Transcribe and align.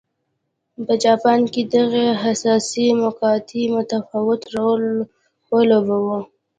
په 0.85 0.93
جاپان 1.03 1.39
کې 1.53 1.61
دغې 1.75 2.07
حساسې 2.23 2.85
مقطعې 3.03 3.63
متفاوت 3.75 4.41
رول 4.55 4.83
ولوباوه. 5.51 6.19